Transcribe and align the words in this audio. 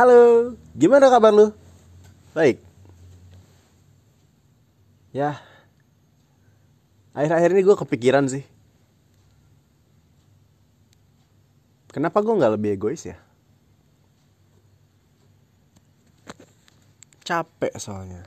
Halo, 0.00 0.56
gimana 0.72 1.12
kabar 1.12 1.28
lu? 1.28 1.52
Baik. 2.32 2.56
Ya, 5.12 5.36
akhir-akhir 7.12 7.52
ini 7.52 7.60
gue 7.68 7.76
kepikiran 7.76 8.24
sih. 8.24 8.40
Kenapa 11.92 12.24
gue 12.24 12.32
nggak 12.32 12.56
lebih 12.56 12.80
egois 12.80 13.04
ya? 13.04 13.20
Capek 17.20 17.76
soalnya. 17.76 18.24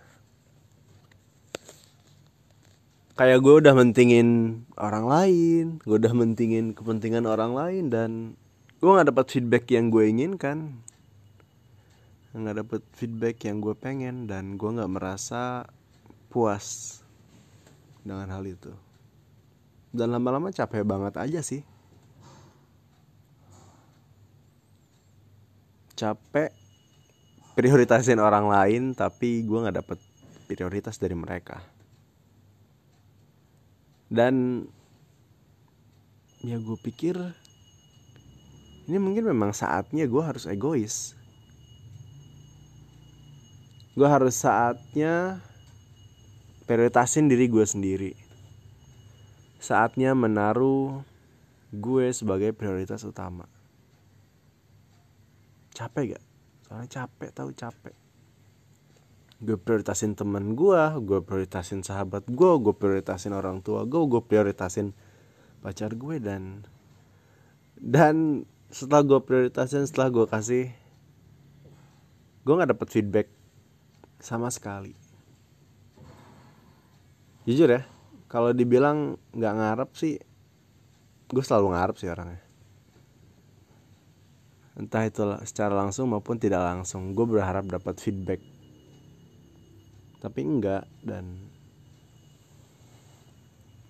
Kayak 3.18 3.42
gue 3.42 3.54
udah 3.66 3.74
mentingin 3.74 4.62
orang 4.78 5.10
lain, 5.10 5.66
gue 5.82 5.98
udah 5.98 6.14
mentingin 6.14 6.78
kepentingan 6.78 7.26
orang 7.26 7.58
lain 7.58 7.90
dan 7.90 8.38
gue 8.78 8.94
nggak 8.94 9.10
dapat 9.10 9.26
feedback 9.34 9.66
yang 9.74 9.90
gue 9.90 10.06
inginkan 10.06 10.86
nggak 12.34 12.66
dapet 12.66 12.82
feedback 12.98 13.46
yang 13.46 13.62
gue 13.62 13.78
pengen 13.78 14.26
dan 14.26 14.58
gue 14.58 14.66
nggak 14.66 14.90
merasa 14.90 15.70
puas 16.34 16.98
dengan 18.02 18.26
hal 18.34 18.42
itu. 18.50 18.74
Dan 19.94 20.10
lama-lama 20.10 20.50
capek 20.50 20.82
banget 20.82 21.14
aja 21.22 21.46
sih. 21.46 21.62
Capek 25.94 26.50
prioritasin 27.54 28.18
orang 28.18 28.50
lain 28.50 28.98
tapi 28.98 29.46
gue 29.46 29.62
nggak 29.62 29.78
dapet 29.78 30.02
prioritas 30.50 30.98
dari 30.98 31.14
mereka. 31.14 31.62
Dan 34.10 34.66
ya 36.42 36.58
gue 36.58 36.78
pikir 36.82 37.14
ini 38.90 38.98
mungkin 38.98 39.30
memang 39.30 39.54
saatnya 39.54 40.10
gue 40.10 40.24
harus 40.26 40.50
egois 40.50 41.16
gue 43.94 44.08
harus 44.10 44.34
saatnya 44.34 45.38
prioritasin 46.66 47.30
diri 47.30 47.46
gue 47.46 47.62
sendiri. 47.62 48.12
Saatnya 49.62 50.18
menaruh 50.18 51.06
gue 51.70 52.06
sebagai 52.10 52.58
prioritas 52.58 53.06
utama. 53.06 53.46
Capek 55.78 56.18
gak? 56.18 56.24
Soalnya 56.66 56.90
capek 56.90 57.30
tahu 57.34 57.50
capek. 57.54 57.96
Gue 59.44 59.58
prioritasin 59.62 60.18
teman 60.18 60.58
gue 60.58 60.82
gue 61.04 61.20
prioritasin 61.22 61.86
sahabat 61.86 62.26
gue 62.26 62.52
gue 62.64 62.74
prioritasin 62.74 63.36
orang 63.36 63.60
tua 63.62 63.84
gue 63.84 64.02
gue 64.08 64.22
prioritasin 64.24 64.96
pacar 65.60 65.94
gue 66.00 66.16
dan 66.24 66.64
dan 67.76 68.48
setelah 68.72 69.04
gue 69.04 69.20
prioritasin 69.20 69.84
setelah 69.84 70.10
gue 70.10 70.26
kasih 70.32 70.72
gue 72.48 72.54
nggak 72.56 72.72
dapet 72.72 72.88
feedback 72.88 73.28
sama 74.24 74.48
sekali. 74.48 74.96
Jujur 77.44 77.68
ya 77.68 77.84
kalau 78.32 78.56
dibilang 78.56 79.20
nggak 79.36 79.56
ngarep 79.60 79.90
sih 80.00 80.16
gue 81.28 81.44
selalu 81.44 81.76
ngarep 81.76 81.96
sih 82.00 82.08
orangnya. 82.08 82.42
Entah 84.80 85.06
itu 85.06 85.22
secara 85.46 85.76
langsung 85.76 86.10
maupun 86.10 86.40
tidak 86.40 86.64
langsung 86.64 87.12
gue 87.12 87.28
berharap 87.28 87.68
dapat 87.68 88.00
feedback. 88.00 88.42
Tapi 90.24 90.40
enggak 90.40 90.88
dan 91.04 91.52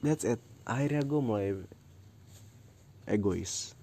that's 0.01 0.25
it. 0.25 0.41
Akhirnya 0.65 1.05
gue 1.05 1.21
mulai 1.21 1.55
egois. 3.05 3.77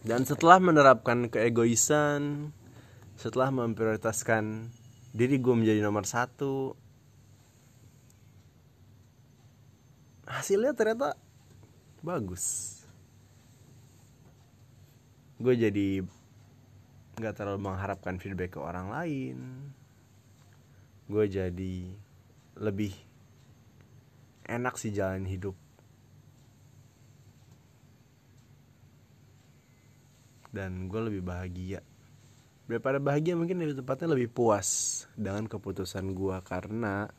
Dan 0.00 0.24
setelah 0.24 0.56
menerapkan 0.56 1.28
keegoisan 1.28 2.54
setelah 3.20 3.52
memprioritaskan 3.52 4.72
diri 5.12 5.36
gue 5.36 5.52
menjadi 5.52 5.84
nomor 5.84 6.08
satu 6.08 6.72
hasilnya 10.24 10.72
ternyata 10.72 11.20
bagus. 12.00 12.80
Gue 15.36 15.52
jadi 15.52 16.00
nggak 17.20 17.36
terlalu 17.36 17.60
mengharapkan 17.60 18.16
feedback 18.16 18.56
ke 18.56 18.60
orang 18.64 18.88
lain. 18.88 19.68
Gue 21.04 21.28
jadi 21.28 21.92
lebih 22.56 22.96
enak 24.48 24.80
sih 24.80 24.96
jalan 24.96 25.28
hidup. 25.28 25.52
Dan 30.56 30.88
gue 30.88 31.00
lebih 31.04 31.20
bahagia 31.20 31.84
daripada 32.70 33.02
bahagia 33.02 33.34
mungkin 33.34 33.58
lebih 33.58 33.82
tepatnya 33.82 34.14
lebih 34.14 34.30
puas 34.30 35.02
dengan 35.18 35.50
keputusan 35.50 36.14
gue 36.14 36.36
karena 36.46 37.10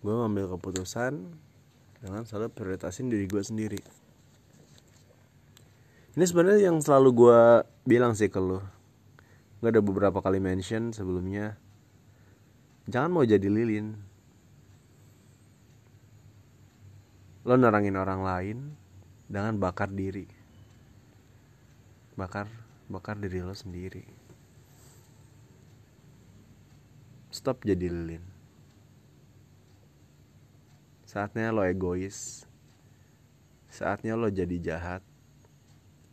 gue 0.00 0.14
ngambil 0.16 0.56
keputusan 0.56 1.20
dengan 2.00 2.24
selalu 2.24 2.48
prioritasin 2.56 3.12
diri 3.12 3.28
gue 3.28 3.44
sendiri. 3.44 3.80
Ini 6.16 6.24
sebenarnya 6.24 6.72
yang 6.72 6.80
selalu 6.80 7.08
gue 7.12 7.40
bilang 7.84 8.16
sih 8.16 8.32
ke 8.32 8.40
lo 8.40 8.64
gue 9.60 9.68
ada 9.68 9.84
beberapa 9.84 10.24
kali 10.24 10.40
mention 10.40 10.96
sebelumnya. 10.96 11.60
Jangan 12.88 13.12
mau 13.12 13.28
jadi 13.28 13.44
lilin. 13.44 13.92
Lo 17.44 17.60
nerangin 17.60 18.00
orang 18.00 18.24
lain 18.24 18.58
dengan 19.28 19.60
bakar 19.60 19.92
diri. 19.92 20.24
Bakar 22.16 22.69
bakar 22.90 23.14
diri 23.22 23.38
lo 23.38 23.54
sendiri. 23.54 24.02
Stop 27.30 27.62
jadi 27.62 27.86
lilin. 27.86 28.26
Saatnya 31.06 31.54
lo 31.54 31.62
egois. 31.62 32.42
Saatnya 33.70 34.18
lo 34.18 34.26
jadi 34.26 34.58
jahat. 34.58 35.02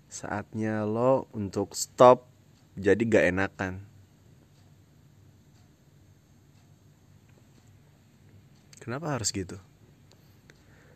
Saatnya 0.05 0.85
lo 0.85 1.25
untuk 1.33 1.73
stop 1.73 2.29
jadi 2.77 3.01
gak 3.01 3.25
enakan. 3.33 3.73
Kenapa 8.77 9.17
harus 9.17 9.33
gitu? 9.33 9.57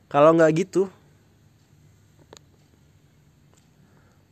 Kalau 0.07 0.31
nggak 0.37 0.53
gitu 0.63 0.87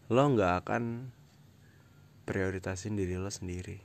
lo 0.10 0.24
nggak 0.34 0.66
akan 0.66 1.14
prioritasin 2.30 2.94
diri 2.94 3.18
lo 3.18 3.34
sendiri. 3.34 3.82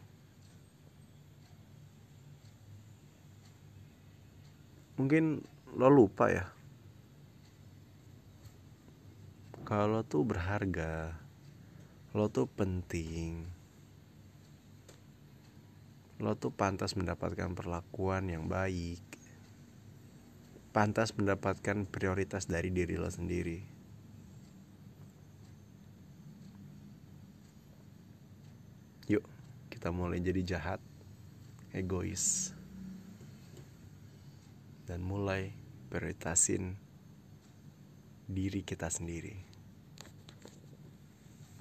Mungkin 5.00 5.41
lo 5.81 5.88
lupa 5.88 6.28
ya. 6.28 6.53
Kalau 9.65 10.04
tuh 10.04 10.28
berharga 10.28 11.16
lo 12.12 12.28
tuh 12.28 12.44
penting. 12.44 13.49
Lo 16.21 16.37
tuh 16.37 16.53
pantas 16.53 17.00
mendapatkan 17.00 17.56
perlakuan 17.56 18.28
yang 18.28 18.44
baik. 18.44 19.00
Pantas 20.77 21.16
mendapatkan 21.16 21.88
prioritas 21.88 22.44
dari 22.44 22.69
diri 22.69 23.00
lo 23.00 23.09
sendiri 23.09 23.74
Yuk, 29.04 29.25
kita 29.69 29.92
mulai 29.92 30.16
jadi 30.25 30.41
jahat, 30.56 30.81
egois, 31.76 32.56
dan 34.88 35.04
mulai 35.04 35.53
prioritasin 35.92 36.72
diri 38.25 38.65
kita 38.65 38.88
sendiri. 38.88 39.53